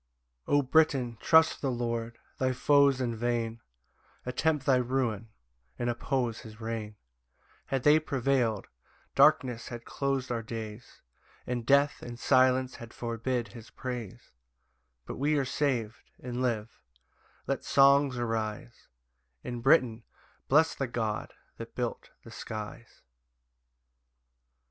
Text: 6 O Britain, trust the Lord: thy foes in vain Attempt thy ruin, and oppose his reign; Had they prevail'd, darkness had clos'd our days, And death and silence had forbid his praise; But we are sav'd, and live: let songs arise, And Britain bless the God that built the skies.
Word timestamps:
6 0.45 0.45
O 0.55 0.61
Britain, 0.63 1.15
trust 1.21 1.61
the 1.61 1.69
Lord: 1.69 2.17
thy 2.39 2.53
foes 2.53 2.99
in 2.99 3.15
vain 3.15 3.61
Attempt 4.25 4.65
thy 4.65 4.77
ruin, 4.77 5.29
and 5.77 5.91
oppose 5.91 6.39
his 6.39 6.59
reign; 6.59 6.95
Had 7.67 7.83
they 7.83 7.99
prevail'd, 7.99 8.65
darkness 9.13 9.67
had 9.67 9.85
clos'd 9.85 10.31
our 10.31 10.41
days, 10.41 11.03
And 11.45 11.67
death 11.67 12.01
and 12.01 12.17
silence 12.17 12.77
had 12.77 12.95
forbid 12.95 13.49
his 13.49 13.69
praise; 13.69 14.31
But 15.05 15.17
we 15.17 15.37
are 15.37 15.45
sav'd, 15.45 16.09
and 16.19 16.41
live: 16.41 16.81
let 17.45 17.63
songs 17.63 18.17
arise, 18.17 18.87
And 19.43 19.61
Britain 19.61 20.03
bless 20.47 20.73
the 20.73 20.87
God 20.87 21.31
that 21.57 21.75
built 21.75 22.09
the 22.23 22.31
skies. 22.31 23.03